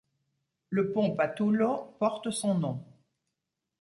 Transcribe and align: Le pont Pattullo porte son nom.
Le 0.71 0.91
pont 0.93 1.11
Pattullo 1.11 1.95
porte 1.99 2.31
son 2.31 2.55
nom. 2.57 2.83